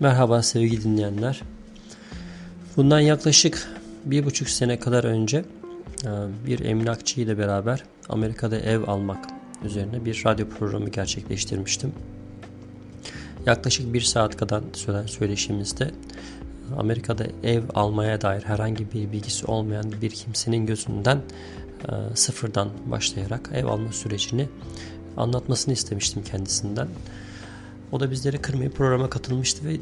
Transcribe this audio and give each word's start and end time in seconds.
Merhaba 0.00 0.42
sevgili 0.42 0.84
dinleyenler. 0.84 1.42
Bundan 2.76 3.00
yaklaşık 3.00 3.68
bir 4.04 4.24
buçuk 4.24 4.48
sene 4.48 4.78
kadar 4.78 5.04
önce 5.04 5.44
e, 6.04 6.10
bir 6.46 6.60
emlakçı 6.64 7.20
ile 7.20 7.38
beraber 7.38 7.84
Amerika'da 8.08 8.58
ev 8.58 8.88
almak 8.88 9.26
üzerine 9.64 10.04
bir 10.04 10.22
radyo 10.26 10.48
programı 10.48 10.88
gerçekleştirmiştim. 10.88 11.92
Yaklaşık 13.46 13.92
bir 13.92 14.00
saat 14.00 14.36
kadar 14.36 14.62
süren 14.72 15.06
söyleşimizde 15.06 15.90
Amerika'da 16.78 17.26
ev 17.42 17.62
almaya 17.74 18.20
dair 18.20 18.42
herhangi 18.42 18.92
bir 18.92 19.12
bilgisi 19.12 19.46
olmayan 19.46 19.92
bir 20.02 20.10
kimsenin 20.10 20.66
gözünden 20.66 21.18
e, 21.88 21.92
sıfırdan 22.14 22.68
başlayarak 22.86 23.50
ev 23.54 23.66
alma 23.66 23.92
sürecini 23.92 24.48
anlatmasını 25.16 25.74
istemiştim 25.74 26.22
kendisinden. 26.22 26.88
O 27.92 28.00
da 28.00 28.10
bizleri 28.10 28.38
kırmayıp 28.38 28.76
programa 28.76 29.10
katılmıştı 29.10 29.64
ve 29.64 29.74
e, 29.74 29.78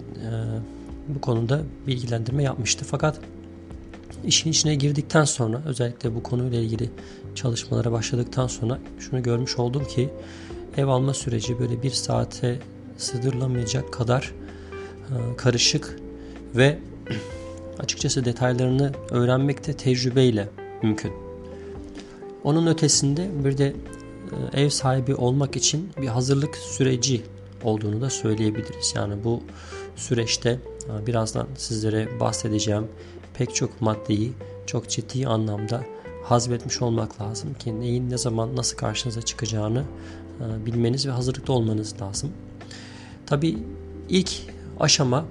bu 1.09 1.21
konuda 1.21 1.63
bilgilendirme 1.87 2.43
yapmıştı. 2.43 2.85
Fakat 2.89 3.21
işin 4.25 4.51
içine 4.51 4.75
girdikten 4.75 5.25
sonra 5.25 5.63
özellikle 5.67 6.15
bu 6.15 6.23
konuyla 6.23 6.59
ilgili 6.59 6.91
çalışmalara 7.35 7.93
başladıktan 7.93 8.47
sonra 8.47 8.79
şunu 8.99 9.23
görmüş 9.23 9.59
oldum 9.59 9.85
ki 9.85 10.11
ev 10.77 10.87
alma 10.87 11.15
süreci 11.15 11.59
böyle 11.59 11.83
bir 11.83 11.91
saate 11.91 12.59
sığdırılamayacak 12.97 13.93
kadar 13.93 14.33
e, 15.11 15.37
karışık 15.37 15.99
ve 16.57 16.79
açıkçası 17.79 18.25
detaylarını 18.25 18.93
öğrenmek 19.11 19.67
de 19.67 19.73
tecrübeyle 19.73 20.49
mümkün. 20.83 21.13
Onun 22.45 22.67
ötesinde 22.67 23.29
bir 23.45 23.59
de 23.59 23.75
e, 24.53 24.63
ev 24.63 24.69
sahibi 24.69 25.15
olmak 25.15 25.57
için 25.57 25.91
bir 26.01 26.07
hazırlık 26.07 26.57
süreci 26.57 27.23
olduğunu 27.67 28.01
da 28.01 28.11
söyleyebiliriz. 28.11 28.93
Yani 28.97 29.25
bu 29.25 29.43
süreçte 29.97 30.51
e, 30.51 31.07
birazdan 31.07 31.47
sizlere 31.57 32.21
bahsedeceğim 32.21 32.89
pek 33.35 33.55
çok 33.55 33.81
maddeyi 33.81 34.33
çok 34.67 34.89
ciddi 34.89 35.27
anlamda 35.27 35.85
hazmetmiş 36.25 36.83
olmak 36.83 37.21
lazım 37.21 37.55
ki 37.55 37.81
neyin 37.81 38.11
ne 38.11 38.19
zaman 38.19 38.57
nasıl 38.57 38.77
karşınıza 38.77 39.23
çıkacağını 39.23 39.85
e, 40.41 40.67
bilmeniz 40.67 41.07
ve 41.07 41.11
hazırlıklı 41.11 41.55
olmanız 41.55 42.01
lazım. 42.01 42.33
Tabi 43.27 43.59
ilk 44.09 44.31
aşama 44.81 45.25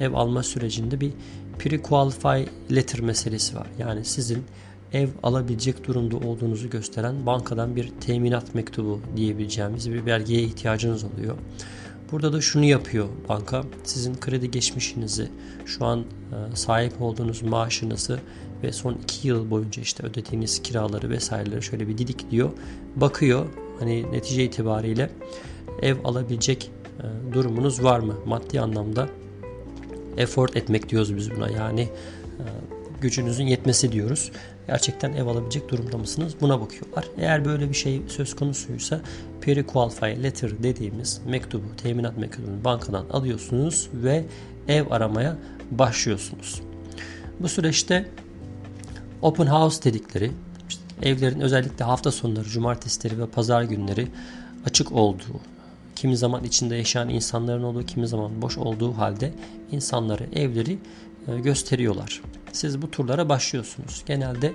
ev 0.00 0.12
alma 0.12 0.42
sürecinde 0.42 1.00
bir 1.00 1.12
pre-qualify 1.58 2.46
letter 2.74 3.00
meselesi 3.00 3.56
var. 3.56 3.66
Yani 3.78 4.04
sizin 4.04 4.44
ev 4.92 5.08
alabilecek 5.22 5.86
durumda 5.86 6.16
olduğunuzu 6.16 6.70
gösteren 6.70 7.26
bankadan 7.26 7.76
bir 7.76 7.88
teminat 8.00 8.54
mektubu 8.54 9.00
diyebileceğimiz 9.16 9.90
bir 9.92 10.06
belgeye 10.06 10.42
ihtiyacınız 10.42 11.04
oluyor. 11.04 11.36
Burada 12.12 12.32
da 12.32 12.40
şunu 12.40 12.64
yapıyor 12.64 13.08
banka. 13.28 13.64
Sizin 13.84 14.14
kredi 14.14 14.50
geçmişinizi, 14.50 15.28
şu 15.66 15.84
an 15.84 16.00
e, 16.00 16.56
sahip 16.56 17.02
olduğunuz 17.02 17.42
maaşınızı 17.42 18.20
ve 18.62 18.72
son 18.72 18.94
2 19.02 19.28
yıl 19.28 19.50
boyunca 19.50 19.82
işte 19.82 20.06
ödediğiniz 20.06 20.62
kiraları 20.62 21.10
vesaireleri 21.10 21.62
şöyle 21.62 21.88
bir 21.88 21.98
didik 21.98 22.30
diyor. 22.30 22.50
Bakıyor 22.96 23.46
hani 23.78 24.12
netice 24.12 24.44
itibariyle 24.44 25.10
ev 25.82 25.96
alabilecek 26.04 26.70
e, 26.98 27.34
durumunuz 27.34 27.84
var 27.84 28.00
mı? 28.00 28.14
Maddi 28.26 28.60
anlamda 28.60 29.08
effort 30.16 30.56
etmek 30.56 30.88
diyoruz 30.88 31.16
biz 31.16 31.30
buna. 31.36 31.50
Yani 31.50 31.80
e, 31.80 32.44
gücünüzün 33.00 33.46
yetmesi 33.46 33.92
diyoruz. 33.92 34.32
Gerçekten 34.70 35.12
ev 35.12 35.26
alabilecek 35.26 35.68
durumda 35.68 35.98
mısınız? 35.98 36.34
Buna 36.40 36.60
bakıyorlar. 36.60 37.04
Eğer 37.18 37.44
böyle 37.44 37.68
bir 37.68 37.74
şey 37.74 38.02
söz 38.08 38.36
konusuysa 38.36 39.00
pre-qualify 39.40 40.22
letter 40.22 40.62
dediğimiz 40.62 41.20
mektubu, 41.26 41.76
teminat 41.76 42.18
mektubunu 42.18 42.64
bankadan 42.64 43.06
alıyorsunuz 43.08 43.88
ve 43.94 44.24
ev 44.68 44.90
aramaya 44.90 45.36
başlıyorsunuz. 45.70 46.62
Bu 47.40 47.48
süreçte 47.48 48.08
open 49.22 49.46
house 49.46 49.82
dedikleri 49.84 50.30
işte 50.68 50.82
evlerin 51.02 51.40
özellikle 51.40 51.84
hafta 51.84 52.12
sonları, 52.12 52.44
cumartesileri 52.44 53.18
ve 53.18 53.26
pazar 53.26 53.62
günleri 53.62 54.08
açık 54.66 54.92
olduğu, 54.92 55.40
kimi 55.96 56.16
zaman 56.16 56.44
içinde 56.44 56.76
yaşayan 56.76 57.08
insanların 57.08 57.62
olduğu, 57.62 57.86
kimi 57.86 58.08
zaman 58.08 58.42
boş 58.42 58.58
olduğu 58.58 58.92
halde 58.92 59.32
insanları 59.72 60.26
evleri 60.32 60.78
e, 61.28 61.40
gösteriyorlar. 61.40 62.22
Siz 62.52 62.82
bu 62.82 62.90
turlara 62.90 63.28
başlıyorsunuz. 63.28 64.02
Genelde 64.06 64.52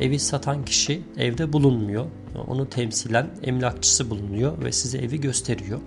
evi 0.00 0.18
satan 0.18 0.64
kişi 0.64 1.02
evde 1.16 1.52
bulunmuyor. 1.52 2.06
Onu 2.46 2.68
temsilen 2.70 3.30
emlakçısı 3.42 4.10
bulunuyor 4.10 4.64
ve 4.64 4.72
size 4.72 4.98
evi 4.98 5.20
gösteriyor. 5.20 5.80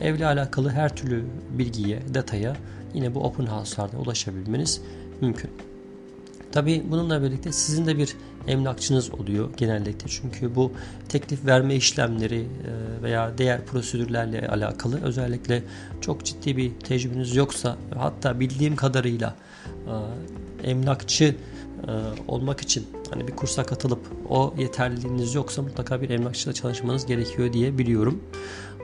Evle 0.00 0.26
alakalı 0.26 0.70
her 0.70 0.96
türlü 0.96 1.24
bilgiye, 1.50 2.02
detaya 2.14 2.56
yine 2.94 3.14
bu 3.14 3.24
open 3.24 3.46
house'larda 3.46 3.96
ulaşabilmeniz 3.98 4.82
mümkün. 5.20 5.50
Tabi 6.52 6.82
bununla 6.90 7.22
birlikte 7.22 7.52
sizin 7.52 7.86
de 7.86 7.98
bir 7.98 8.16
emlakçınız 8.46 9.14
oluyor 9.14 9.50
genellikle. 9.56 10.08
Çünkü 10.08 10.54
bu 10.54 10.72
teklif 11.08 11.46
verme 11.46 11.74
işlemleri 11.74 12.40
e, 12.40 13.02
veya 13.02 13.38
diğer 13.38 13.66
prosedürlerle 13.66 14.48
alakalı 14.48 15.02
özellikle 15.02 15.62
çok 16.00 16.24
ciddi 16.24 16.56
bir 16.56 16.70
tecrübeniz 16.74 17.36
yoksa 17.36 17.76
hatta 17.94 18.40
bildiğim 18.40 18.76
kadarıyla 18.76 19.36
e, 20.62 20.70
emlakçı 20.70 21.24
e, 21.24 21.92
olmak 22.28 22.60
için 22.60 22.86
hani 23.10 23.28
bir 23.28 23.36
kursa 23.36 23.64
katılıp 23.64 24.00
o 24.28 24.54
yeterliliğiniz 24.58 25.34
yoksa 25.34 25.62
mutlaka 25.62 26.02
bir 26.02 26.10
emlakçıyla 26.10 26.52
çalışmanız 26.52 27.06
gerekiyor 27.06 27.52
diye 27.52 27.78
biliyorum. 27.78 28.22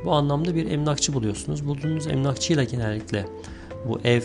Bu 0.05 0.13
anlamda 0.13 0.55
bir 0.55 0.71
emlakçı 0.71 1.13
buluyorsunuz. 1.15 1.67
Bulduğunuz 1.67 2.07
emlakçıyla 2.07 2.65
genellikle 2.65 3.27
bu 3.87 4.01
ev 4.05 4.23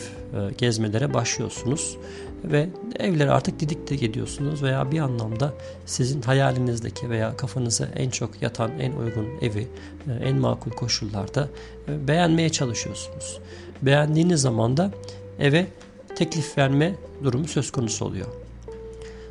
gezmelere 0.57 1.13
başlıyorsunuz 1.13 1.97
ve 2.43 2.69
evleri 2.99 3.31
artık 3.31 3.59
didikte 3.59 3.95
ediyorsunuz 3.95 4.63
veya 4.63 4.91
bir 4.91 4.99
anlamda 4.99 5.53
sizin 5.85 6.21
hayalinizdeki 6.21 7.09
veya 7.09 7.37
kafanıza 7.37 7.85
en 7.85 8.09
çok 8.09 8.41
yatan 8.41 8.71
en 8.79 8.91
uygun 8.91 9.27
evi 9.41 9.67
e, 10.07 10.13
en 10.23 10.37
makul 10.37 10.71
koşullarda 10.71 11.49
e, 11.87 12.07
beğenmeye 12.07 12.49
çalışıyorsunuz. 12.49 13.39
Beğendiğiniz 13.81 14.41
zaman 14.41 14.77
da 14.77 14.91
eve 15.39 15.67
teklif 16.15 16.57
verme 16.57 16.95
durumu 17.23 17.47
söz 17.47 17.71
konusu 17.71 18.05
oluyor. 18.05 18.27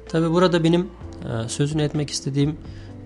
Tabi 0.09 0.33
burada 0.33 0.65
benim 0.65 0.81
e, 0.83 1.49
sözünü 1.49 1.83
etmek 1.83 2.11
istediğim 2.11 2.57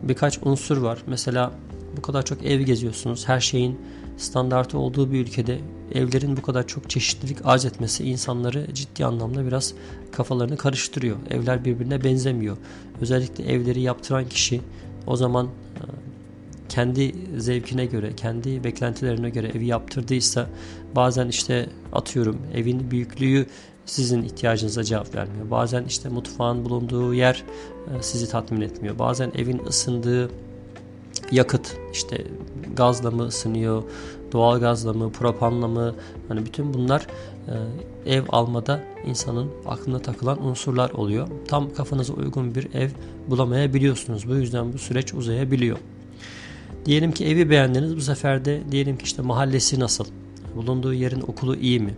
birkaç 0.02 0.38
unsur 0.42 0.76
var. 0.76 0.98
Mesela 1.06 1.52
bu 1.96 2.02
kadar 2.02 2.24
çok 2.24 2.44
ev 2.44 2.60
geziyorsunuz. 2.60 3.28
Her 3.28 3.40
şeyin 3.40 3.80
standartı 4.16 4.78
olduğu 4.78 5.12
bir 5.12 5.20
ülkede 5.20 5.58
evlerin 5.94 6.36
bu 6.36 6.42
kadar 6.42 6.66
çok 6.66 6.90
çeşitlilik 6.90 7.38
arz 7.44 7.64
etmesi 7.64 8.04
insanları 8.04 8.74
ciddi 8.74 9.04
anlamda 9.04 9.46
biraz 9.46 9.74
kafalarını 10.12 10.56
karıştırıyor. 10.56 11.16
Evler 11.30 11.64
birbirine 11.64 12.04
benzemiyor. 12.04 12.56
Özellikle 13.00 13.44
evleri 13.44 13.80
yaptıran 13.80 14.28
kişi 14.28 14.60
o 15.06 15.16
zaman 15.16 15.46
e, 15.46 15.82
kendi 16.68 17.14
zevkine 17.36 17.86
göre, 17.86 18.16
kendi 18.16 18.64
beklentilerine 18.64 19.30
göre 19.30 19.48
evi 19.48 19.66
yaptırdıysa 19.66 20.46
bazen 20.96 21.28
işte 21.28 21.68
atıyorum 21.92 22.38
evin 22.54 22.90
büyüklüğü 22.90 23.46
sizin 23.86 24.22
ihtiyacınıza 24.22 24.84
cevap 24.84 25.14
vermiyor. 25.14 25.50
Bazen 25.50 25.84
işte 25.84 26.08
mutfağın 26.08 26.64
bulunduğu 26.64 27.14
yer 27.14 27.44
e, 27.98 28.02
sizi 28.02 28.28
tatmin 28.28 28.60
etmiyor. 28.60 28.98
Bazen 28.98 29.32
evin 29.34 29.58
ısındığı 29.66 30.30
yakıt 31.30 31.76
işte 31.92 32.24
gazla 32.76 33.10
mı 33.10 33.26
ısınıyor, 33.26 33.82
doğal 34.36 34.60
gazla 34.60 34.92
mı, 34.92 35.12
propanla 35.12 35.68
mı 35.68 35.94
hani 36.28 36.46
bütün 36.46 36.74
bunlar 36.74 37.06
e, 38.06 38.14
ev 38.14 38.24
almada 38.28 38.80
insanın 39.06 39.50
aklına 39.66 39.98
takılan 39.98 40.46
unsurlar 40.46 40.90
oluyor. 40.90 41.28
Tam 41.48 41.74
kafanıza 41.74 42.12
uygun 42.12 42.54
bir 42.54 42.74
ev 42.74 42.90
bulamayabiliyorsunuz. 43.28 44.28
Bu 44.28 44.34
yüzden 44.34 44.72
bu 44.72 44.78
süreç 44.78 45.14
uzayabiliyor. 45.14 45.78
Diyelim 46.86 47.12
ki 47.12 47.26
evi 47.26 47.50
beğendiniz 47.50 47.96
bu 47.96 48.00
sefer 48.00 48.44
de 48.44 48.62
diyelim 48.70 48.96
ki 48.96 49.04
işte 49.04 49.22
mahallesi 49.22 49.80
nasıl? 49.80 50.04
Bulunduğu 50.56 50.94
yerin 50.94 51.20
okulu 51.20 51.56
iyi 51.56 51.80
mi? 51.80 51.94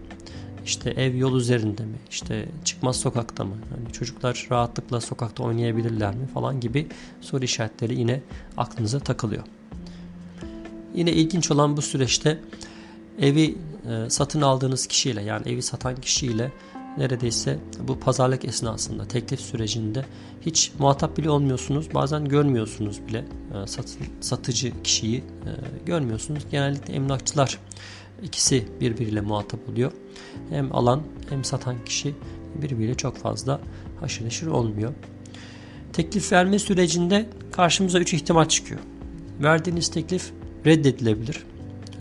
İşte 0.64 0.90
ev 0.90 1.14
yol 1.14 1.36
üzerinde 1.36 1.84
mi? 1.84 1.96
İşte 2.10 2.48
çıkmaz 2.64 2.96
sokakta 2.96 3.44
mı? 3.44 3.54
Hani 3.70 3.92
çocuklar 3.92 4.48
rahatlıkla 4.50 5.00
sokakta 5.00 5.42
oynayabilirler 5.42 6.14
mi 6.14 6.26
falan 6.26 6.60
gibi 6.60 6.86
soru 7.20 7.44
işaretleri 7.44 8.00
yine 8.00 8.20
aklınıza 8.56 9.00
takılıyor. 9.00 9.42
Yine 10.98 11.12
ilginç 11.12 11.50
olan 11.50 11.76
bu 11.76 11.82
süreçte 11.82 12.38
evi 13.20 13.54
e, 13.90 14.10
satın 14.10 14.40
aldığınız 14.40 14.86
kişiyle 14.86 15.22
yani 15.22 15.48
evi 15.48 15.62
satan 15.62 15.96
kişiyle 15.96 16.52
neredeyse 16.96 17.58
bu 17.88 18.00
pazarlık 18.00 18.44
esnasında 18.44 19.04
teklif 19.04 19.40
sürecinde 19.40 20.04
hiç 20.40 20.72
muhatap 20.78 21.16
bile 21.16 21.30
olmuyorsunuz. 21.30 21.94
Bazen 21.94 22.24
görmüyorsunuz 22.24 23.00
bile 23.08 23.18
e, 23.18 23.84
satıcı 24.20 24.82
kişiyi 24.82 25.18
e, 25.18 25.22
görmüyorsunuz. 25.86 26.42
Genellikle 26.50 26.94
emlakçılar 26.94 27.58
ikisi 28.22 28.68
birbiriyle 28.80 29.20
muhatap 29.20 29.68
oluyor. 29.68 29.92
Hem 30.50 30.76
alan 30.76 31.02
hem 31.28 31.44
satan 31.44 31.84
kişi 31.84 32.14
birbiriyle 32.62 32.94
çok 32.94 33.16
fazla 33.16 33.60
haşır 34.00 34.24
neşir 34.24 34.46
olmuyor. 34.46 34.92
Teklif 35.92 36.32
verme 36.32 36.58
sürecinde 36.58 37.28
karşımıza 37.52 37.98
3 37.98 38.14
ihtimal 38.14 38.44
çıkıyor. 38.44 38.80
Verdiğiniz 39.42 39.88
teklif 39.88 40.32
reddedilebilir. 40.66 41.44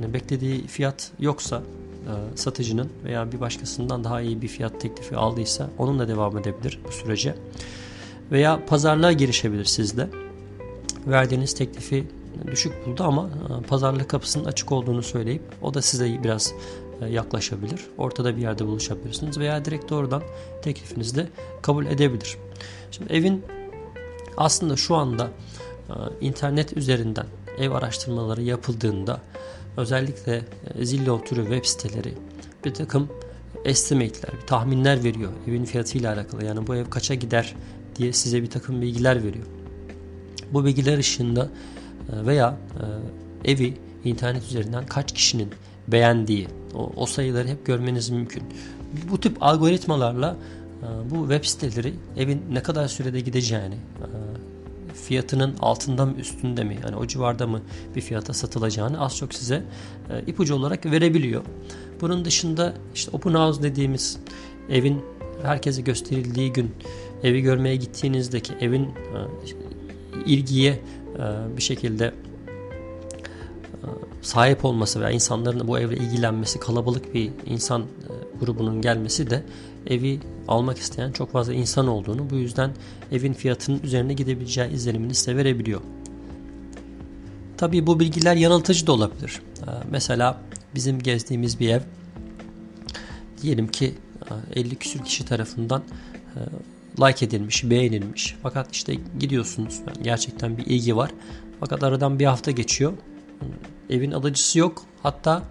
Yani 0.02 0.14
beklediği 0.14 0.68
fiyat 0.68 1.12
yoksa 1.20 1.64
e, 2.08 2.38
satıcının 2.38 2.90
veya 3.04 3.32
bir 3.32 3.40
başkasından 3.40 4.04
daha 4.04 4.22
iyi 4.22 4.42
bir 4.42 4.48
fiyat 4.48 4.82
teklifi 4.82 5.16
aldıysa 5.16 5.70
onunla 5.78 6.08
devam 6.08 6.38
edebilir 6.38 6.80
bu 6.88 6.92
sürece. 6.92 7.36
Veya 8.32 8.66
pazarlığa 8.66 9.12
girişebilir 9.12 9.66
sizle. 9.66 10.08
Verdiğiniz 11.08 11.56
teklifi 11.56 12.08
düşük 12.52 12.88
buldu 12.88 13.04
ama 13.04 13.30
e, 13.30 13.68
pazarlık 13.68 14.10
kapısının 14.10 14.46
açık 14.46 14.72
olduğunu 14.72 15.04
söyleyip 15.04 15.42
o 15.62 15.74
da 15.74 15.82
size 15.82 16.24
biraz 16.24 16.54
e, 17.02 17.08
yaklaşabilir. 17.08 17.82
Ortada 17.98 18.38
bir 18.38 18.42
yerde 18.42 18.66
buluşabilirsiniz 18.66 19.38
veya 19.38 19.66
direkt 19.66 19.90
doğrudan 19.90 20.24
teklifinizi 20.62 21.16
de 21.16 21.28
kabul 21.62 21.86
edebilir. 21.86 22.38
Şimdi 22.92 23.14
evin 23.14 23.44
aslında 24.38 24.76
şu 24.76 24.96
anda 24.96 25.28
e, 25.90 25.94
internet 26.22 26.78
üzerinden 26.78 27.26
ev 27.58 27.72
araştırmaları 27.72 28.42
yapıldığında 28.42 29.22
özellikle 29.78 30.42
Zillow 30.82 31.30
türü 31.30 31.42
web 31.42 31.66
siteleri 31.66 32.14
bir 32.66 32.74
takım 32.74 33.10
estimate'ler, 33.66 34.48
tahminler 34.48 35.04
veriyor 35.04 35.32
evin 35.48 35.66
fiyatıyla 35.66 36.14
alakalı. 36.14 36.46
Yani 36.46 36.68
bu 36.68 36.76
ev 36.76 36.90
kaça 36.90 37.14
gider 37.14 37.56
diye 37.96 38.14
size 38.14 38.44
bir 38.44 38.50
takım 38.50 38.82
bilgiler 38.82 39.24
veriyor. 39.24 39.46
Bu 40.54 40.66
bilgiler 40.66 40.98
ışığında 40.98 41.50
veya 42.10 42.58
evi 43.46 43.74
internet 44.06 44.44
üzerinden 44.44 44.86
kaç 44.86 45.14
kişinin 45.14 45.50
beğendiği 45.88 46.48
o, 46.76 46.92
o 46.96 47.06
sayıları 47.06 47.48
hep 47.48 47.66
görmeniz 47.66 48.10
mümkün. 48.10 48.44
Bu 49.10 49.20
tip 49.20 49.44
algoritmalarla 49.44 50.36
e, 50.84 51.12
bu 51.12 51.30
web 51.30 51.46
siteleri 51.46 51.94
evin 52.18 52.42
ne 52.52 52.64
kadar 52.64 52.88
sürede 52.88 53.20
gideceğini, 53.20 53.76
e, 53.76 54.27
fiyatının 55.04 55.56
altında 55.60 56.06
mı 56.06 56.14
üstünde 56.18 56.64
mi 56.64 56.78
yani 56.84 56.96
o 56.96 57.08
civarda 57.08 57.48
mı 57.48 57.62
bir 57.96 58.02
fiyata 58.02 58.34
satılacağını 58.34 59.02
az 59.02 59.18
çok 59.18 59.34
size 59.34 59.64
e, 60.10 60.22
ipucu 60.28 60.56
olarak 60.56 60.86
verebiliyor. 60.86 61.44
Bunun 62.02 62.26
dışında 62.26 62.74
işte 62.96 63.12
open 63.14 63.34
house 63.34 63.64
dediğimiz 63.64 64.20
evin 64.70 65.02
herkese 65.44 65.82
gösterildiği 65.82 66.54
gün 66.54 66.72
evi 67.24 67.42
görmeye 67.42 67.76
gittiğinizdeki 67.76 68.54
evin 68.54 68.90
ilgiye 70.26 70.80
bir 71.58 71.62
şekilde 71.62 72.14
sahip 74.22 74.66
olması 74.66 75.02
veya 75.02 75.12
insanların 75.12 75.68
bu 75.68 75.80
evle 75.80 75.98
ilgilenmesi, 75.98 76.60
kalabalık 76.60 77.14
bir 77.14 77.32
insan 77.46 77.82
e, 77.82 77.86
grubunun 78.40 78.82
gelmesi 78.82 79.30
de 79.30 79.44
evi 79.88 80.20
almak 80.48 80.78
isteyen 80.78 81.12
çok 81.12 81.32
fazla 81.32 81.54
insan 81.54 81.88
olduğunu, 81.88 82.30
bu 82.30 82.36
yüzden 82.36 82.72
evin 83.12 83.34
fiyatının 83.34 83.80
üzerine 83.84 84.14
gidebileceği 84.14 84.72
izlenimini 84.72 85.16
size 85.16 85.38
verebiliyor. 85.38 85.82
Tabii 87.58 87.88
bu 87.88 88.00
bilgiler 88.00 88.36
yanıltıcı 88.36 88.88
da 88.88 88.92
olabilir. 88.92 89.42
E, 89.62 89.70
mesela 89.92 90.42
bizim 90.76 91.00
gezdiğimiz 91.00 91.60
bir 91.60 91.70
ev 91.70 91.82
diyelim 93.42 93.68
ki 93.68 93.96
50 94.56 94.74
e, 94.74 94.76
küsür 94.76 95.00
kişi 95.00 95.26
tarafından 95.26 95.84
like 97.00 97.26
edilmiş, 97.26 97.70
beğenilmiş. 97.70 98.36
Fakat 98.44 98.76
işte 98.76 98.96
gidiyorsunuz 99.20 99.82
gerçekten 100.02 100.58
bir 100.58 100.66
ilgi 100.66 100.96
var. 100.96 101.12
Fakat 101.60 101.84
aradan 101.84 102.20
bir 102.20 102.26
hafta 102.26 102.52
geçiyor 102.52 102.94
evin 103.90 104.12
alıcısı 104.12 104.60
yok. 104.60 104.84
Hatta 105.04 105.44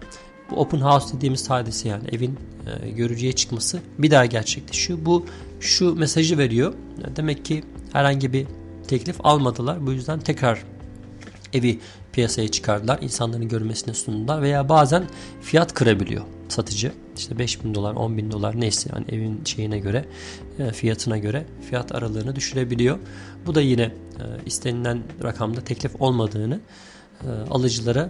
bu 0.51 0.55
open 0.55 0.79
house 0.81 1.17
dediğimiz 1.17 1.49
hadise 1.49 1.89
yani 1.89 2.03
evin 2.11 2.39
e, 2.83 2.89
görücüye 2.89 3.31
çıkması 3.31 3.79
bir 3.97 4.11
daha 4.11 4.25
gerçekleşiyor. 4.25 4.99
Bu 5.01 5.25
şu 5.59 5.95
mesajı 5.95 6.37
veriyor. 6.37 6.73
Demek 7.15 7.45
ki 7.45 7.63
herhangi 7.93 8.33
bir 8.33 8.47
teklif 8.87 9.15
almadılar. 9.23 9.87
Bu 9.87 9.91
yüzden 9.91 10.19
tekrar 10.19 10.63
evi 11.53 11.79
piyasaya 12.13 12.47
çıkardılar. 12.47 12.99
İnsanların 13.01 13.47
görmesine 13.47 13.93
sundular 13.93 14.41
veya 14.41 14.69
bazen 14.69 15.03
fiyat 15.41 15.73
kırabiliyor 15.73 16.23
satıcı. 16.49 16.91
İşte 17.17 17.39
5 17.39 17.63
bin 17.63 17.75
dolar, 17.75 17.93
10 17.93 18.17
bin 18.17 18.31
dolar 18.31 18.61
neyse 18.61 18.89
yani 18.95 19.05
evin 19.09 19.41
şeyine 19.45 19.79
göre, 19.79 20.05
e, 20.59 20.71
fiyatına 20.71 21.17
göre 21.17 21.45
fiyat 21.69 21.95
aralığını 21.95 22.35
düşürebiliyor. 22.35 22.99
Bu 23.45 23.55
da 23.55 23.61
yine 23.61 23.83
e, 23.83 23.91
istenilen 24.45 25.03
rakamda 25.23 25.61
teklif 25.61 25.91
olmadığını 26.01 26.59
alıcılara 27.49 28.09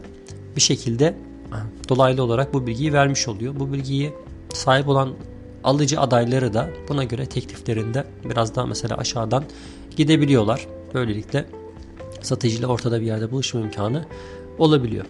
bir 0.56 0.62
şekilde 0.62 1.16
dolaylı 1.90 2.24
olarak 2.24 2.54
bu 2.54 2.68
bilgiyi 2.68 2.94
vermiş 2.94 3.28
oluyor. 3.28 3.60
Bu 3.60 3.74
bilgiyi 3.74 4.14
sahip 4.54 4.88
olan 4.88 5.14
alıcı 5.64 6.00
adayları 6.00 6.54
da 6.54 6.70
buna 6.90 7.04
göre 7.04 7.26
tekliflerinde 7.26 8.08
biraz 8.30 8.56
daha 8.56 8.66
mesela 8.66 8.98
aşağıdan 8.98 9.44
gidebiliyorlar. 9.96 10.68
Böylelikle 10.94 11.46
satıcıyla 12.22 12.68
ortada 12.68 13.02
bir 13.02 13.06
yerde 13.06 13.32
buluşma 13.32 13.60
imkanı 13.60 14.06
olabiliyor. 14.58 15.06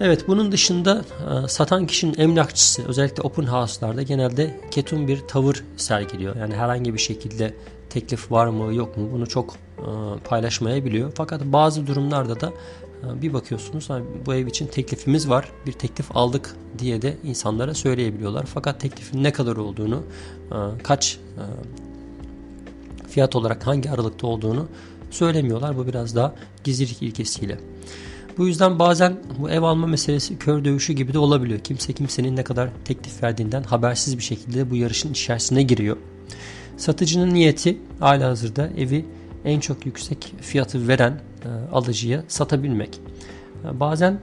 Evet 0.00 0.28
bunun 0.28 0.52
dışında 0.52 1.04
e, 1.44 1.48
satan 1.48 1.86
kişinin 1.86 2.18
emlakçısı 2.18 2.88
özellikle 2.88 3.22
open 3.22 3.42
house'larda 3.42 4.02
genelde 4.02 4.60
ketum 4.70 5.08
bir 5.08 5.20
tavır 5.20 5.64
sergiliyor. 5.76 6.36
Yani 6.36 6.54
herhangi 6.54 6.94
bir 6.94 6.98
şekilde 6.98 7.54
teklif 7.92 8.32
var 8.32 8.46
mı 8.46 8.74
yok 8.74 8.96
mu 8.96 9.08
bunu 9.12 9.26
çok 9.26 9.54
e, 9.78 9.88
paylaşmayabiliyor. 10.24 11.12
Fakat 11.14 11.44
bazı 11.44 11.86
durumlarda 11.86 12.40
da 12.40 12.52
e, 13.02 13.22
bir 13.22 13.32
bakıyorsunuz 13.32 13.88
bu 14.26 14.34
ev 14.34 14.46
için 14.46 14.66
teklifimiz 14.66 15.28
var 15.28 15.48
bir 15.66 15.72
teklif 15.72 16.16
aldık 16.16 16.56
diye 16.78 17.02
de 17.02 17.16
insanlara 17.24 17.74
söyleyebiliyorlar. 17.74 18.46
Fakat 18.46 18.80
teklifin 18.80 19.22
ne 19.22 19.32
kadar 19.32 19.56
olduğunu 19.56 20.02
e, 20.50 20.56
kaç 20.82 21.18
fiyat 23.08 23.36
olarak 23.36 23.66
hangi 23.66 23.90
aralıkta 23.90 24.26
olduğunu 24.26 24.68
söylemiyorlar. 25.10 25.76
Bu 25.76 25.86
biraz 25.86 26.16
daha 26.16 26.34
gizlilik 26.64 27.02
ilkesiyle. 27.02 27.58
Bu 28.38 28.46
yüzden 28.46 28.78
bazen 28.78 29.16
bu 29.38 29.50
ev 29.50 29.62
alma 29.62 29.86
meselesi 29.86 30.38
kör 30.38 30.64
dövüşü 30.64 30.92
gibi 30.92 31.14
de 31.14 31.18
olabiliyor. 31.18 31.60
Kimse 31.60 31.92
kimsenin 31.92 32.36
ne 32.36 32.44
kadar 32.44 32.70
teklif 32.84 33.22
verdiğinden 33.22 33.62
habersiz 33.62 34.18
bir 34.18 34.22
şekilde 34.22 34.70
bu 34.70 34.76
yarışın 34.76 35.10
içerisine 35.10 35.62
giriyor. 35.62 35.96
Satıcının 36.76 37.34
niyeti 37.34 37.78
hala 38.00 38.28
hazırda 38.28 38.70
evi 38.76 39.04
en 39.44 39.60
çok 39.60 39.86
yüksek 39.86 40.34
fiyatı 40.40 40.88
veren 40.88 41.20
e, 41.44 41.48
alıcıya 41.72 42.24
satabilmek. 42.28 43.00
E, 43.64 43.80
bazen 43.80 44.20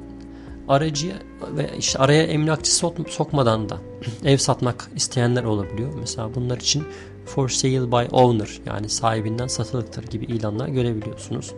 aracı 0.67 1.11
ve 1.57 1.69
işte 1.77 1.99
araya 1.99 2.23
emlakçı 2.23 2.75
sokmadan 3.07 3.69
da 3.69 3.77
ev 4.25 4.37
satmak 4.37 4.89
isteyenler 4.95 5.43
olabiliyor. 5.43 5.93
Mesela 5.99 6.35
bunlar 6.35 6.57
için 6.57 6.83
for 7.25 7.49
sale 7.49 7.91
by 7.91 8.07
owner 8.11 8.59
yani 8.65 8.89
sahibinden 8.89 9.47
satılıktır 9.47 10.03
gibi 10.03 10.25
ilanlar 10.25 10.67
görebiliyorsunuz. 10.67 11.53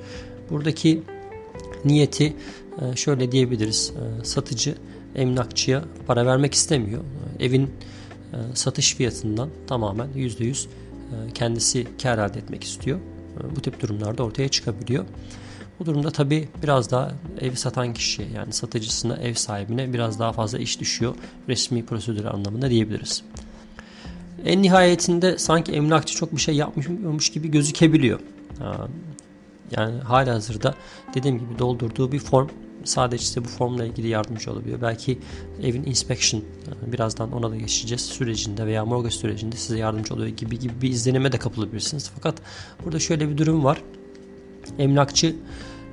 Buradaki 0.50 1.04
niyeti 1.86 2.34
e, 2.82 2.96
şöyle 2.96 3.32
diyebiliriz. 3.32 3.94
Satıcı 4.24 4.76
emlakçıya 5.16 5.84
para 6.08 6.26
vermek 6.26 6.54
istemiyor. 6.54 7.02
Evin 7.40 7.70
satış 8.54 8.96
fiyatından 8.96 9.50
tamamen 9.68 10.08
%100 10.16 10.66
e, 10.66 10.81
kendisi 11.34 11.88
kar 12.04 12.18
elde 12.18 12.40
etmek 12.40 12.64
istiyor. 12.64 13.00
E, 13.40 13.56
bu 13.56 13.62
tip 13.62 13.82
durumlarda 13.82 14.24
ortaya 14.24 14.50
çıkabiliyor. 14.50 15.06
Bu 15.80 15.86
durumda 15.86 16.12
tabi 16.12 16.50
biraz 16.64 16.92
daha 16.92 17.12
evi 17.40 17.56
satan 17.56 17.94
kişiye 17.94 18.28
yani 18.36 18.54
satıcısına 18.54 19.18
ev 19.18 19.34
sahibine 19.34 19.94
biraz 19.94 20.20
daha 20.20 20.34
fazla 20.34 20.60
iş 20.60 20.80
düşüyor 20.80 21.16
resmi 21.50 21.86
prosedür 21.86 22.26
anlamında 22.26 22.70
diyebiliriz. 22.70 23.24
En 24.46 24.62
nihayetinde 24.62 25.38
sanki 25.38 25.72
emlakçı 25.72 26.16
çok 26.16 26.36
bir 26.36 26.42
şey 26.42 26.56
yapmışmış 26.56 27.30
gibi 27.30 27.52
gözükebiliyor. 27.52 28.20
Yani 29.78 30.00
hala 30.00 30.34
hazırda 30.34 30.76
dediğim 31.14 31.40
gibi 31.40 31.60
doldurduğu 31.60 32.12
bir 32.12 32.20
form 32.20 32.48
sadece 32.84 33.26
size 33.26 33.46
bu 33.46 33.50
formla 33.50 33.86
ilgili 33.86 34.08
yardımcı 34.08 34.52
olabiliyor. 34.52 34.82
Belki 34.82 35.20
evin 35.64 35.84
inspection 35.84 36.44
birazdan 36.88 37.32
ona 37.32 37.52
da 37.52 37.56
geçeceğiz 37.56 38.02
sürecinde 38.02 38.66
veya 38.66 38.86
mortgage 38.86 39.16
sürecinde 39.16 39.56
size 39.56 39.78
yardımcı 39.78 40.14
oluyor 40.14 40.30
gibi 40.30 40.60
gibi 40.60 40.82
bir 40.82 40.90
izlenime 40.90 41.32
de 41.32 41.38
kapılabilirsiniz. 41.38 42.12
Fakat 42.16 42.36
burada 42.86 43.00
şöyle 43.00 43.30
bir 43.30 43.38
durum 43.38 43.64
var. 43.64 43.82
Emlakçı 44.80 45.28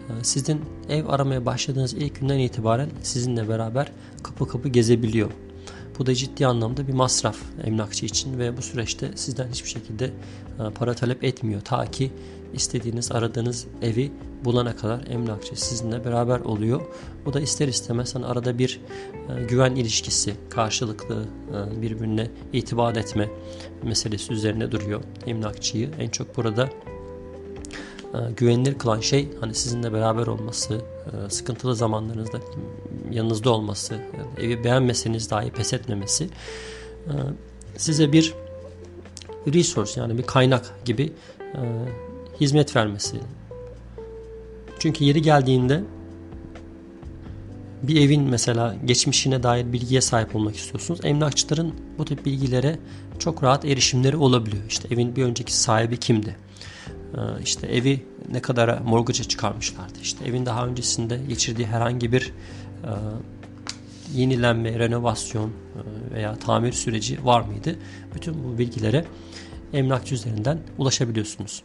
e, 0.09 0.13
sizin 0.25 0.61
ev 0.89 1.07
aramaya 1.07 1.47
başladığınız 1.47 1.95
ilk 1.95 2.21
günden 2.21 2.39
itibaren 2.39 2.89
sizinle 3.03 3.49
beraber 3.49 3.93
kapı 4.23 4.49
kapı 4.49 4.69
gezebiliyor. 4.69 5.31
Bu 5.99 6.07
da 6.07 6.14
ciddi 6.14 6.47
anlamda 6.47 6.88
bir 6.88 6.93
masraf 6.93 7.37
emlakçı 7.64 8.07
için 8.07 8.38
ve 8.38 8.57
bu 8.57 8.62
süreçte 8.62 9.11
sizden 9.14 9.49
hiçbir 9.49 9.69
şekilde 9.69 10.05
e, 10.05 10.71
para 10.75 10.95
talep 10.95 11.25
etmiyor. 11.25 11.61
Ta 11.61 11.90
ki 11.90 12.12
istediğiniz, 12.55 13.12
aradığınız 13.12 13.67
evi 13.83 14.12
bulana 14.45 14.76
kadar 14.76 15.07
emlakçı 15.07 15.61
sizinle 15.61 16.05
beraber 16.05 16.40
oluyor. 16.40 16.81
Bu 17.26 17.33
da 17.33 17.40
ister 17.40 17.69
istemez 17.69 18.14
hani 18.14 18.26
arada 18.26 18.59
bir 18.59 18.81
e, 19.38 19.45
güven 19.45 19.75
ilişkisi, 19.75 20.35
karşılıklı 20.50 21.25
e, 21.50 21.83
birbirine 21.83 22.31
itibar 22.52 22.97
etme 22.97 23.28
meselesi 23.83 24.33
üzerine 24.33 24.73
duruyor 24.73 25.00
emlakçıyı. 25.26 25.90
En 25.99 26.09
çok 26.09 26.37
burada 26.37 26.69
güvenilir 28.37 28.79
kılan 28.79 29.00
şey 29.00 29.29
hani 29.41 29.55
sizinle 29.55 29.93
beraber 29.93 30.27
olması, 30.27 30.75
e, 30.75 31.31
sıkıntılı 31.31 31.77
zamanlarınızda 31.77 32.38
yanınızda 33.11 33.50
olması, 33.50 33.95
e, 33.95 34.45
evi 34.45 34.65
beğenmeseniz 34.65 35.31
dahi 35.31 35.50
pes 35.50 35.73
etmemesi 35.73 36.29
e, 37.07 37.12
size 37.77 38.12
bir 38.12 38.35
resource 39.47 40.00
yani 40.00 40.19
bir 40.19 40.23
kaynak 40.23 40.75
gibi 40.85 41.12
e, 41.41 41.61
hizmet 42.41 42.77
vermesi. 42.77 43.17
Çünkü 44.79 45.05
yeri 45.05 45.23
geldiğinde 45.23 45.83
bir 47.83 48.00
evin 48.00 48.23
mesela 48.23 48.77
geçmişine 48.85 49.43
dair 49.43 49.73
bilgiye 49.73 50.00
sahip 50.00 50.37
olmak 50.37 50.57
istiyorsunuz. 50.57 51.00
Emlakçıların 51.05 51.75
bu 51.99 52.05
tip 52.05 52.27
bilgilere 52.27 52.79
çok 53.19 53.43
rahat 53.43 53.65
erişimleri 53.65 54.17
olabiliyor. 54.17 54.62
İşte 54.69 54.88
evin 54.95 55.17
bir 55.17 55.25
önceki 55.25 55.57
sahibi 55.57 55.97
kimdi? 55.97 56.37
Ee, 57.15 57.43
işte 57.43 57.67
evi 57.67 58.07
ne 58.33 58.43
kadara 58.43 58.81
morgaca 58.85 59.25
çıkarmışlardı. 59.25 59.99
İşte 60.03 60.25
evin 60.25 60.47
daha 60.47 60.67
öncesinde 60.67 61.21
geçirdiği 61.29 61.67
herhangi 61.67 62.12
bir 62.12 62.33
e, 62.85 62.91
yenilenme, 64.15 64.79
renovasyon 64.79 65.49
e, 65.49 66.15
veya 66.15 66.37
tamir 66.37 66.73
süreci 66.73 67.25
var 67.25 67.41
mıydı? 67.41 67.77
Bütün 68.15 68.45
bu 68.45 68.59
bilgilere 68.59 69.05
emlakçı 69.73 70.15
üzerinden 70.15 70.59
ulaşabiliyorsunuz. 70.79 71.62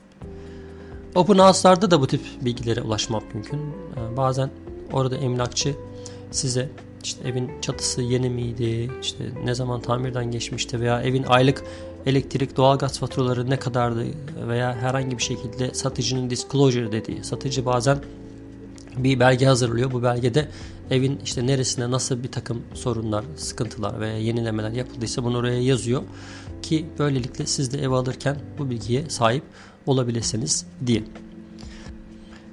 Open 1.16 1.38
House'larda 1.38 1.92
da 1.92 2.02
bu 2.02 2.08
tip 2.08 2.22
bilgilere 2.42 2.82
ulaşmak 2.82 3.36
mümkün. 3.36 3.60
Ee, 3.60 4.18
bazen 4.18 4.50
orada 4.94 5.18
emlakçı 5.18 5.76
size 6.32 6.70
işte 7.04 7.28
evin 7.28 7.52
çatısı 7.62 8.02
yeni 8.02 8.30
miydi, 8.30 8.92
işte 9.02 9.24
ne 9.44 9.56
zaman 9.56 9.82
tamirden 9.82 10.32
geçmişti 10.32 10.80
veya 10.80 11.02
evin 11.02 11.24
aylık 11.24 11.64
elektrik, 12.06 12.58
doğalgaz 12.58 13.00
faturaları 13.00 13.50
ne 13.50 13.60
kadardı 13.60 14.06
veya 14.48 14.76
herhangi 14.76 15.18
bir 15.18 15.24
şekilde 15.24 15.74
satıcının 15.74 16.30
disclosure 16.30 16.92
dediği, 16.92 17.24
satıcı 17.24 17.66
bazen 17.66 17.98
bir 18.98 19.20
belge 19.20 19.46
hazırlıyor. 19.46 19.92
Bu 19.92 20.04
belgede 20.04 20.50
evin 20.92 21.20
işte 21.24 21.48
neresine 21.48 21.92
nasıl 21.92 22.24
bir 22.24 22.32
takım 22.32 22.62
sorunlar, 22.74 23.26
sıkıntılar 23.36 24.00
veya 24.00 24.18
yenilemeler 24.18 24.72
yapıldıysa 24.72 25.24
bunu 25.24 25.38
oraya 25.38 25.62
yazıyor 25.62 26.04
ki 26.62 26.86
böylelikle 27.00 27.46
siz 27.46 27.74
de 27.74 27.82
ev 27.82 27.92
alırken 27.92 28.38
bu 28.58 28.70
bilgiye 28.70 29.10
sahip 29.10 29.44
olabilirsiniz 29.86 30.66
diye. 30.86 31.04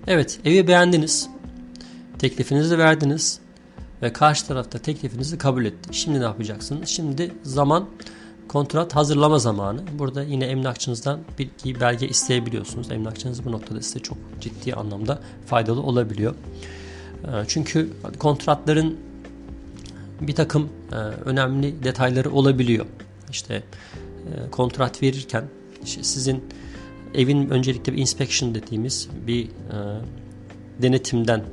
Evet, 0.06 0.40
evi 0.44 0.68
beğendiniz. 0.68 1.28
Teklifinizi 2.18 2.78
verdiniz 2.78 3.40
ve 4.02 4.12
karşı 4.12 4.46
tarafta 4.46 4.78
teklifinizi 4.78 5.38
kabul 5.38 5.64
etti. 5.64 5.88
Şimdi 5.92 6.20
ne 6.20 6.24
yapacaksınız? 6.24 6.88
Şimdi 6.88 7.32
zaman 7.42 7.88
kontrat 8.48 8.96
hazırlama 8.96 9.38
zamanı. 9.38 9.80
Burada 9.98 10.22
yine 10.22 10.44
emlakçınızdan 10.44 11.20
bir 11.64 11.80
belge 11.80 12.08
isteyebiliyorsunuz. 12.08 12.90
Emlakçınız 12.90 13.44
bu 13.44 13.52
noktada 13.52 13.82
size 13.82 13.98
çok 13.98 14.18
ciddi 14.40 14.74
anlamda 14.74 15.20
faydalı 15.46 15.82
olabiliyor. 15.82 16.34
Ee, 17.24 17.28
çünkü 17.48 17.90
kontratların 18.18 18.96
bir 20.20 20.34
takım 20.34 20.68
e, 20.92 20.94
önemli 21.24 21.84
detayları 21.84 22.30
olabiliyor. 22.30 22.86
İşte 23.30 23.54
e, 23.54 24.50
kontrat 24.50 25.02
verirken 25.02 25.44
sizin 25.84 26.44
evin 27.14 27.50
öncelikle 27.50 27.92
bir 27.92 27.98
inspection 27.98 28.54
dediğimiz 28.54 29.08
bir 29.26 29.44
e, 29.44 29.48
denetimden 30.82 31.44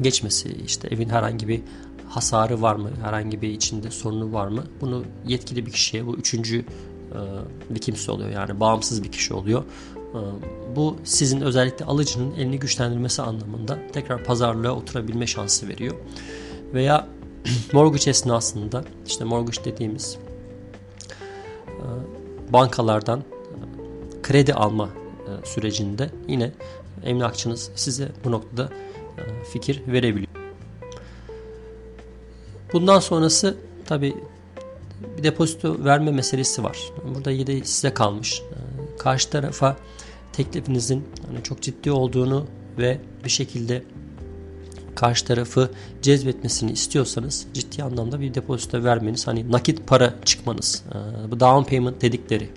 geçmesi, 0.00 0.48
işte 0.66 0.88
evin 0.90 1.08
herhangi 1.08 1.48
bir 1.48 1.62
hasarı 2.08 2.62
var 2.62 2.74
mı, 2.74 2.90
herhangi 3.02 3.42
bir 3.42 3.48
içinde 3.48 3.90
sorunu 3.90 4.32
var 4.32 4.48
mı? 4.48 4.64
Bunu 4.80 5.04
yetkili 5.26 5.66
bir 5.66 5.70
kişiye, 5.70 6.06
bu 6.06 6.16
üçüncü 6.16 6.58
e, 6.58 6.64
bir 7.70 7.80
kimse 7.80 8.12
oluyor 8.12 8.30
yani 8.30 8.60
bağımsız 8.60 9.02
bir 9.02 9.12
kişi 9.12 9.34
oluyor. 9.34 9.64
E, 9.96 10.20
bu 10.76 10.96
sizin 11.04 11.40
özellikle 11.40 11.84
alıcının 11.84 12.34
elini 12.34 12.58
güçlendirmesi 12.58 13.22
anlamında 13.22 13.78
tekrar 13.92 14.24
pazarlığa 14.24 14.72
oturabilme 14.72 15.26
şansı 15.26 15.68
veriyor. 15.68 15.94
Veya 16.74 17.08
mortgage 17.72 18.10
esnasında 18.10 18.84
işte 19.06 19.24
mortgage 19.24 19.64
dediğimiz 19.64 20.18
e, 21.68 21.86
bankalardan 22.52 23.22
kredi 24.22 24.54
alma 24.54 24.88
sürecinde 25.44 26.10
yine 26.28 26.52
emlakçınız 27.04 27.70
size 27.74 28.08
bu 28.24 28.30
noktada 28.32 28.68
fikir 29.52 29.82
verebiliyor. 29.86 30.28
Bundan 32.72 33.00
sonrası 33.00 33.56
tabi 33.86 34.14
bir 35.18 35.22
depozito 35.22 35.84
verme 35.84 36.10
meselesi 36.10 36.64
var. 36.64 36.78
Burada 37.14 37.30
yine 37.30 37.64
size 37.64 37.94
kalmış. 37.94 38.40
Ee, 38.40 38.96
karşı 38.98 39.30
tarafa 39.30 39.76
teklifinizin 40.32 41.04
hani 41.26 41.42
çok 41.42 41.62
ciddi 41.62 41.90
olduğunu 41.90 42.46
ve 42.78 43.00
bir 43.24 43.30
şekilde 43.30 43.82
karşı 44.94 45.24
tarafı 45.24 45.70
cezbetmesini 46.02 46.72
istiyorsanız 46.72 47.46
ciddi 47.52 47.82
anlamda 47.82 48.20
bir 48.20 48.34
depozito 48.34 48.84
vermeniz 48.84 49.26
hani 49.26 49.52
nakit 49.52 49.86
para 49.86 50.14
çıkmanız 50.24 50.84
ee, 50.88 51.30
bu 51.30 51.40
down 51.40 51.70
payment 51.70 52.02
dedikleri 52.02 52.50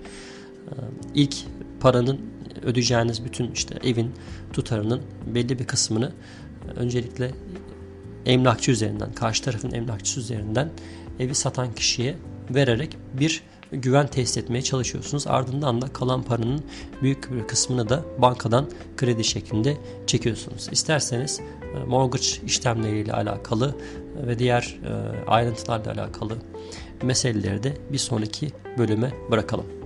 ilk 1.14 1.34
paranın 1.80 2.20
ödeyeceğiniz 2.62 3.24
bütün 3.24 3.52
işte 3.52 3.78
evin 3.84 4.12
tutarının 4.52 5.00
belli 5.26 5.58
bir 5.58 5.66
kısmını 5.66 6.12
öncelikle 6.76 7.30
emlakçı 8.26 8.70
üzerinden, 8.70 9.12
karşı 9.12 9.42
tarafın 9.42 9.70
emlakçısı 9.70 10.20
üzerinden 10.20 10.70
evi 11.18 11.34
satan 11.34 11.74
kişiye 11.74 12.16
vererek 12.50 12.96
bir 13.12 13.42
güven 13.72 14.06
tesis 14.06 14.36
etmeye 14.36 14.62
çalışıyorsunuz. 14.62 15.26
Ardından 15.26 15.82
da 15.82 15.88
kalan 15.92 16.22
paranın 16.22 16.64
büyük 17.02 17.32
bir 17.32 17.46
kısmını 17.46 17.88
da 17.88 18.04
bankadan 18.18 18.70
kredi 18.96 19.24
şeklinde 19.24 19.76
çekiyorsunuz. 20.06 20.68
İsterseniz 20.72 21.40
e, 21.74 21.84
mortgage 21.84 22.46
işlemleriyle 22.46 23.12
alakalı 23.12 23.74
ve 24.26 24.38
diğer 24.38 24.78
e, 24.84 25.30
ayrıntılarla 25.30 25.92
alakalı 25.92 26.38
meseleleri 27.02 27.62
de 27.62 27.76
bir 27.92 27.98
sonraki 27.98 28.50
bölüme 28.78 29.12
bırakalım. 29.30 29.77